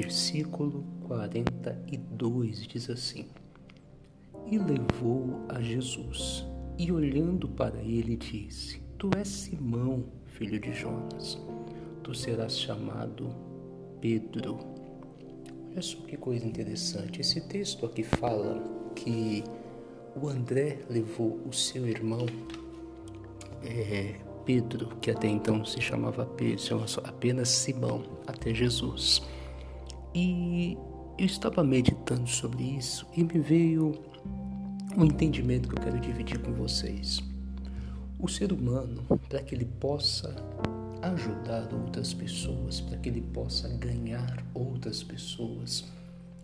versículo 0.00 0.84
42 1.08 2.68
diz 2.68 2.88
assim: 2.88 3.26
E 4.46 4.56
levou 4.56 5.44
a 5.48 5.60
Jesus, 5.60 6.46
e 6.78 6.92
olhando 6.92 7.48
para 7.48 7.78
ele 7.82 8.16
disse: 8.16 8.80
Tu 8.96 9.10
és 9.16 9.26
Simão, 9.26 10.04
filho 10.26 10.60
de 10.60 10.72
Jonas, 10.72 11.36
tu 12.04 12.14
serás 12.14 12.56
chamado 12.56 13.34
Pedro. 14.00 14.58
Olha 15.72 15.82
só 15.82 15.98
que 16.02 16.16
coisa 16.16 16.46
interessante. 16.46 17.20
Esse 17.20 17.40
texto 17.40 17.84
aqui 17.84 18.04
fala 18.04 18.62
que 18.94 19.42
o 20.14 20.28
André 20.28 20.78
levou 20.88 21.40
o 21.44 21.52
seu 21.52 21.88
irmão 21.88 22.24
é, 23.64 24.14
Pedro, 24.46 24.96
que 25.00 25.10
até 25.10 25.26
então 25.26 25.64
se 25.64 25.80
chamava 25.80 26.24
Pedro, 26.24 26.84
apenas 27.04 27.48
Simão, 27.48 28.04
até 28.28 28.54
Jesus. 28.54 29.22
E 30.20 30.76
eu 31.16 31.26
estava 31.26 31.62
meditando 31.62 32.28
sobre 32.28 32.64
isso 32.64 33.06
e 33.16 33.22
me 33.22 33.38
veio 33.38 33.92
um 34.96 35.04
entendimento 35.04 35.68
que 35.68 35.76
eu 35.76 35.80
quero 35.80 36.00
dividir 36.00 36.40
com 36.40 36.52
vocês. 36.54 37.22
O 38.18 38.26
ser 38.26 38.52
humano, 38.52 39.04
para 39.28 39.40
que 39.40 39.54
ele 39.54 39.64
possa 39.64 40.34
ajudar 41.02 41.72
outras 41.72 42.12
pessoas, 42.12 42.80
para 42.80 42.98
que 42.98 43.08
ele 43.08 43.20
possa 43.20 43.68
ganhar 43.68 44.44
outras 44.54 45.04
pessoas, 45.04 45.84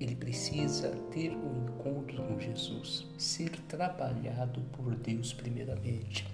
ele 0.00 0.16
precisa 0.16 0.90
ter 1.12 1.30
um 1.30 1.68
encontro 1.68 2.24
com 2.24 2.40
Jesus, 2.40 3.06
ser 3.16 3.50
trabalhado 3.68 4.62
por 4.72 4.96
Deus 4.96 5.32
primeiramente. 5.32 6.26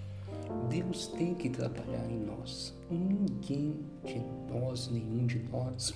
Deus 0.70 1.08
tem 1.08 1.34
que 1.34 1.50
trabalhar 1.50 2.10
em 2.10 2.18
nós. 2.18 2.74
Ninguém 2.90 3.84
de 4.06 4.22
nós, 4.50 4.88
nenhum 4.88 5.26
de 5.26 5.40
nós, 5.50 5.92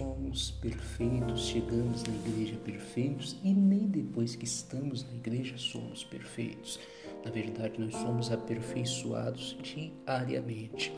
somos 0.00 0.50
perfeitos, 0.52 1.42
chegamos 1.42 2.02
na 2.04 2.14
igreja 2.14 2.56
perfeitos 2.64 3.36
e 3.44 3.52
nem 3.52 3.86
depois 3.86 4.34
que 4.34 4.46
estamos 4.46 5.04
na 5.04 5.14
igreja 5.14 5.58
somos 5.58 6.04
perfeitos. 6.04 6.80
Na 7.22 7.30
verdade, 7.30 7.78
nós 7.78 7.94
somos 7.94 8.32
aperfeiçoados 8.32 9.58
diariamente. 9.62 10.90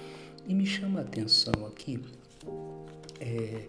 E 0.47 0.55
me 0.55 0.65
chama 0.65 1.01
a 1.01 1.03
atenção 1.03 1.67
aqui 1.67 2.01
é, 3.19 3.67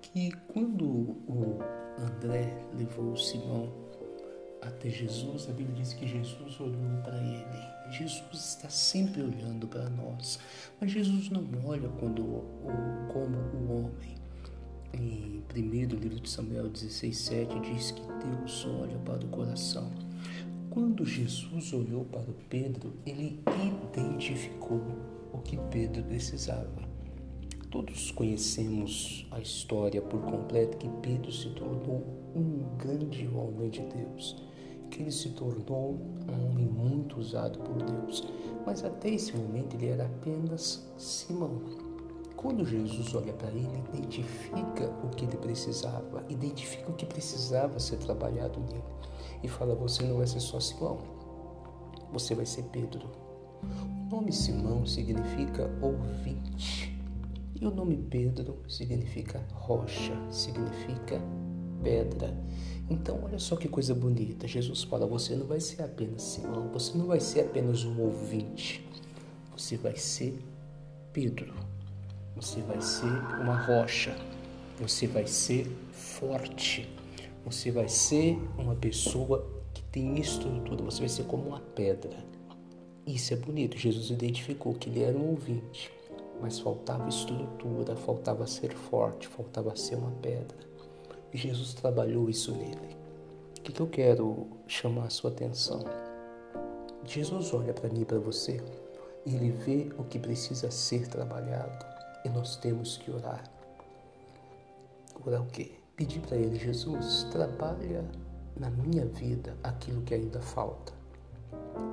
que 0.00 0.32
quando 0.48 0.86
o 0.86 1.58
André 1.98 2.50
levou 2.72 3.12
o 3.12 3.18
Simão 3.18 3.70
até 4.62 4.88
Jesus, 4.88 5.46
a 5.50 5.52
Bíblia 5.52 5.76
diz 5.76 5.92
que 5.92 6.08
Jesus 6.08 6.58
olhou 6.58 7.02
para 7.04 7.18
ele. 7.18 7.98
Jesus 7.98 8.32
está 8.32 8.70
sempre 8.70 9.20
olhando 9.20 9.68
para 9.68 9.90
nós, 9.90 10.38
mas 10.80 10.90
Jesus 10.90 11.28
não 11.28 11.44
olha 11.66 11.88
quando, 11.98 12.22
como 13.12 13.36
o 13.36 13.72
homem. 13.72 14.19
Em 14.92 15.42
1 15.54 15.60
livro 15.96 16.20
de 16.20 16.28
Samuel 16.28 16.70
16,7 16.70 17.60
diz 17.60 17.90
que 17.92 18.02
Deus 18.02 18.66
olha 18.66 18.98
para 18.98 19.24
o 19.24 19.28
coração. 19.28 19.90
Quando 20.68 21.04
Jesus 21.04 21.72
olhou 21.72 22.04
para 22.04 22.32
Pedro, 22.48 22.92
ele 23.06 23.40
identificou 23.92 24.82
o 25.32 25.38
que 25.38 25.56
Pedro 25.70 26.02
precisava. 26.04 26.88
Todos 27.70 28.10
conhecemos 28.10 29.26
a 29.30 29.40
história 29.40 30.02
por 30.02 30.20
completo 30.22 30.76
que 30.76 30.88
Pedro 31.02 31.30
se 31.30 31.50
tornou 31.50 32.04
um 32.34 32.76
grande 32.76 33.28
homem 33.28 33.70
de 33.70 33.82
Deus, 33.82 34.36
que 34.90 35.02
ele 35.02 35.12
se 35.12 35.30
tornou 35.30 36.00
um 36.28 36.50
homem 36.50 36.66
muito 36.66 37.18
usado 37.20 37.60
por 37.60 37.76
Deus. 37.76 38.24
Mas 38.66 38.84
até 38.84 39.10
esse 39.10 39.36
momento 39.36 39.74
ele 39.74 39.86
era 39.86 40.06
apenas 40.06 40.84
Simão. 40.98 41.79
Quando 42.40 42.64
Jesus 42.64 43.14
olha 43.14 43.34
para 43.34 43.50
ele, 43.50 43.84
identifica 43.92 44.88
o 45.04 45.10
que 45.10 45.26
ele 45.26 45.36
precisava, 45.36 46.24
identifica 46.26 46.90
o 46.90 46.94
que 46.94 47.04
precisava 47.04 47.78
ser 47.78 47.98
trabalhado 47.98 48.58
nele 48.60 48.82
e 49.42 49.48
fala: 49.48 49.74
Você 49.74 50.02
não 50.04 50.16
vai 50.16 50.26
ser 50.26 50.40
só 50.40 50.58
Simão, 50.58 51.00
você 52.10 52.34
vai 52.34 52.46
ser 52.46 52.62
Pedro. 52.72 53.10
O 53.62 54.10
nome 54.10 54.32
Simão 54.32 54.86
significa 54.86 55.70
ouvinte. 55.82 56.98
E 57.60 57.66
o 57.66 57.70
nome 57.70 57.98
Pedro 57.98 58.64
significa 58.66 59.46
rocha, 59.52 60.14
significa 60.30 61.20
pedra. 61.82 62.34
Então, 62.88 63.20
olha 63.22 63.38
só 63.38 63.54
que 63.54 63.68
coisa 63.68 63.94
bonita. 63.94 64.48
Jesus 64.48 64.82
fala: 64.82 65.06
você 65.06 65.36
não 65.36 65.46
vai 65.46 65.60
ser 65.60 65.82
apenas 65.82 66.22
Simão, 66.22 66.70
você 66.72 66.96
não 66.96 67.04
vai 67.04 67.20
ser 67.20 67.40
apenas 67.40 67.84
um 67.84 68.00
ouvinte, 68.00 68.82
você 69.54 69.76
vai 69.76 69.96
ser 69.96 70.42
Pedro, 71.12 71.52
você 72.34 72.60
vai 72.62 72.80
ser 72.80 73.12
uma 73.40 73.56
rocha, 73.56 74.16
você 74.78 75.06
vai 75.06 75.26
ser 75.26 75.66
forte, 75.92 76.88
você 77.44 77.70
vai 77.70 77.88
ser 77.88 78.38
uma 78.58 78.74
pessoa 78.74 79.46
que 79.74 79.82
tem 79.84 80.18
estrutura, 80.18 80.82
você 80.82 81.00
vai 81.00 81.08
ser 81.08 81.24
como 81.24 81.48
uma 81.48 81.60
pedra. 81.60 82.16
Isso 83.06 83.32
é 83.32 83.36
bonito. 83.36 83.76
Jesus 83.76 84.10
identificou 84.10 84.74
que 84.74 84.88
ele 84.88 85.02
era 85.02 85.16
um 85.16 85.30
ouvinte 85.30 85.90
mas 86.40 86.58
faltava 86.58 87.08
estrutura, 87.08 87.94
faltava 87.94 88.46
ser 88.46 88.72
forte, 88.74 89.28
faltava 89.28 89.76
ser 89.76 89.96
uma 89.96 90.10
pedra. 90.22 90.56
Jesus 91.32 91.74
trabalhou 91.74 92.28
isso 92.30 92.52
nele. 92.52 92.96
O 93.58 93.62
que, 93.62 93.80
eu 93.80 93.86
quero 93.86 94.48
chamar 94.66 95.04
a 95.04 95.10
sua 95.10 95.30
atenção? 95.30 95.84
Jesus 97.04 97.52
olha 97.52 97.74
para 97.74 97.90
mim 97.90 98.00
e 98.00 98.04
para 98.04 98.18
você 98.18 98.60
e 99.26 99.34
ele 99.34 99.50
vê 99.50 99.90
o 99.98 100.04
que 100.04 100.18
precisa 100.18 100.70
ser 100.70 101.06
trabalhado 101.08 101.84
e 102.24 102.28
nós 102.28 102.56
temos 102.56 102.96
que 102.96 103.10
orar. 103.10 103.42
Orar 105.24 105.42
o 105.42 105.46
quê? 105.46 105.72
Pedir 105.96 106.20
para 106.20 106.36
ele, 106.36 106.58
Jesus, 106.58 107.26
trabalha 107.30 108.04
na 108.58 108.70
minha 108.70 109.06
vida 109.06 109.56
aquilo 109.62 110.02
que 110.02 110.14
ainda 110.14 110.40
falta. 110.40 110.92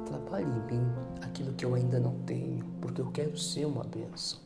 Trabalhe 0.05 0.45
em 0.45 0.73
mim 0.73 0.88
aquilo 1.21 1.53
que 1.53 1.65
eu 1.65 1.75
ainda 1.75 1.99
não 1.99 2.19
tenho, 2.19 2.63
porque 2.81 3.01
eu 3.01 3.11
quero 3.11 3.38
ser 3.38 3.65
uma 3.65 3.83
bênção. 3.83 4.39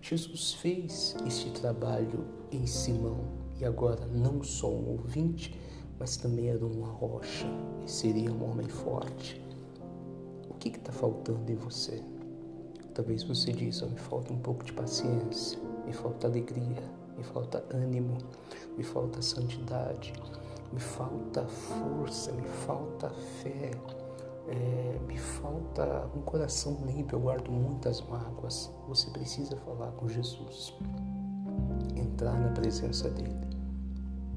Jesus 0.00 0.54
fez 0.54 1.14
este 1.26 1.50
trabalho 1.52 2.26
em 2.50 2.66
Simão 2.66 3.20
e 3.58 3.64
agora 3.64 4.04
não 4.06 4.42
só 4.42 4.68
um 4.68 4.90
ouvinte, 4.90 5.58
mas 5.98 6.16
também 6.16 6.48
era 6.48 6.66
uma 6.66 6.88
rocha 6.88 7.46
e 7.84 7.90
seria 7.90 8.32
um 8.32 8.50
homem 8.50 8.68
forte. 8.68 9.40
O 10.50 10.54
que 10.54 10.68
está 10.68 10.90
faltando 10.90 11.50
em 11.50 11.54
você? 11.54 12.02
Talvez 12.94 13.22
você 13.22 13.52
diz, 13.52 13.80
me 13.82 13.96
falta 13.96 14.32
um 14.32 14.38
pouco 14.38 14.64
de 14.64 14.72
paciência, 14.72 15.58
me 15.86 15.92
falta 15.92 16.26
alegria, 16.26 16.82
me 17.16 17.24
falta 17.24 17.64
ânimo, 17.72 18.18
me 18.76 18.84
falta 18.84 19.22
santidade, 19.22 20.12
me 20.72 20.80
falta 20.80 21.46
força, 21.46 22.32
me 22.32 22.42
falta 22.42 23.10
fé, 23.42 23.70
é, 24.48 24.98
me 25.06 25.16
falta 25.16 26.06
um 26.14 26.20
coração 26.20 26.78
limpo, 26.84 27.14
eu 27.14 27.20
guardo 27.20 27.50
muitas 27.50 28.00
mágoas. 28.02 28.70
Você 28.88 29.08
precisa 29.10 29.56
falar 29.56 29.92
com 29.92 30.08
Jesus, 30.08 30.74
entrar 31.96 32.38
na 32.38 32.50
presença 32.50 33.08
dele 33.08 33.52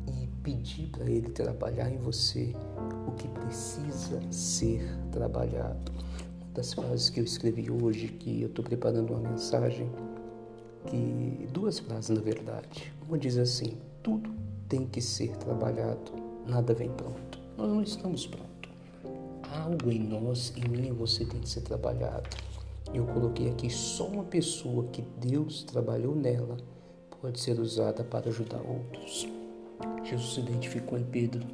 e 0.07 0.27
pedir 0.43 0.87
para 0.87 1.09
ele 1.09 1.29
trabalhar 1.29 1.89
em 1.89 1.97
você 1.97 2.53
o 3.07 3.11
que 3.11 3.27
precisa 3.27 4.21
ser 4.31 4.81
trabalhado. 5.11 5.94
Das 6.55 6.73
frases 6.73 7.09
que 7.09 7.19
eu 7.19 7.23
escrevi 7.23 7.69
hoje, 7.69 8.07
que 8.07 8.41
eu 8.41 8.47
estou 8.47 8.65
preparando 8.65 9.11
uma 9.13 9.29
mensagem, 9.29 9.89
que 10.87 11.47
duas 11.51 11.77
frases 11.79 12.09
na 12.09 12.21
verdade. 12.21 12.91
Uma 13.07 13.17
diz 13.17 13.37
assim: 13.37 13.77
tudo 14.01 14.33
tem 14.67 14.87
que 14.87 15.01
ser 15.01 15.35
trabalhado, 15.37 16.13
nada 16.47 16.73
vem 16.73 16.89
pronto. 16.89 17.39
Nós 17.57 17.69
não 17.69 17.83
estamos 17.83 18.25
prontos 18.25 18.55
algo 19.55 19.91
em 19.91 19.99
nós, 19.99 20.53
em 20.55 20.69
mim 20.69 20.91
você 20.91 21.25
tem 21.25 21.39
que 21.39 21.49
ser 21.49 21.61
trabalhado. 21.61 22.29
Eu 22.93 23.05
coloquei 23.05 23.49
aqui 23.49 23.69
só 23.69 24.05
uma 24.07 24.23
pessoa 24.23 24.85
que 24.87 25.01
Deus 25.19 25.63
trabalhou 25.63 26.15
nela 26.15 26.57
pode 27.21 27.39
ser 27.39 27.59
usada 27.59 28.03
para 28.03 28.29
ajudar 28.29 28.61
outros. 28.61 29.27
Jesus 30.03 30.35
se 30.35 30.39
identificou 30.41 30.97
em 30.97 31.03
Pedro 31.03 31.45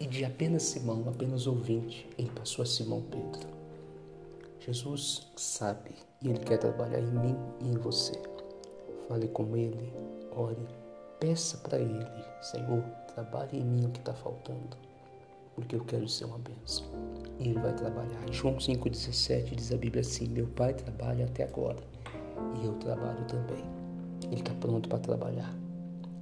e 0.00 0.06
de 0.06 0.24
apenas 0.24 0.64
Simão, 0.64 1.04
apenas 1.08 1.46
ouvinte, 1.46 2.08
ele 2.18 2.30
passou 2.30 2.62
a 2.62 2.66
Simão 2.66 3.02
Pedro. 3.02 3.55
Jesus 4.66 5.30
sabe 5.36 5.90
e 6.22 6.28
ele 6.28 6.40
quer 6.40 6.58
trabalhar 6.58 7.00
em 7.00 7.12
mim 7.12 7.36
e 7.60 7.68
em 7.68 7.78
você. 7.78 8.20
Fale 9.08 9.28
com 9.28 9.56
ele, 9.56 9.92
ore, 10.34 10.66
peça 11.20 11.56
para 11.58 11.78
ele, 11.78 12.06
Senhor, 12.42 12.82
trabalhe 13.14 13.58
em 13.58 13.64
mim 13.64 13.86
o 13.86 13.90
que 13.90 14.00
está 14.00 14.14
faltando 14.14 14.76
porque 15.56 15.74
eu 15.74 15.84
quero 15.84 16.06
ser 16.06 16.26
uma 16.26 16.38
bênção. 16.38 16.84
E 17.40 17.48
ele 17.48 17.58
vai 17.58 17.74
trabalhar. 17.74 18.30
João 18.30 18.56
5,17 18.58 19.54
diz 19.54 19.72
a 19.72 19.76
Bíblia 19.76 20.02
assim: 20.02 20.28
Meu 20.28 20.46
pai 20.46 20.74
trabalha 20.74 21.24
até 21.24 21.44
agora 21.44 21.82
e 22.60 22.66
eu 22.66 22.74
trabalho 22.74 23.24
também. 23.24 23.64
Ele 24.24 24.40
está 24.40 24.54
pronto 24.54 24.88
para 24.88 24.98
trabalhar. 24.98 25.52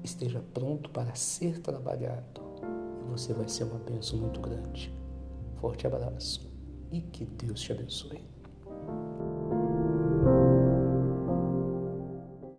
Esteja 0.03 0.43
pronto 0.55 0.89
para 0.91 1.15
ser 1.15 1.59
trabalhado 1.61 2.41
e 3.03 3.11
você 3.11 3.33
vai 3.35 3.49
ser 3.49 3.65
uma 3.65 3.79
bênção 3.81 4.19
muito 4.19 4.41
grande. 4.41 4.95
Forte 5.57 5.87
abraço 5.87 6.49
e 6.93 7.01
que 7.01 7.25
Deus 7.25 7.61
te 7.61 7.73
abençoe. 7.73 8.34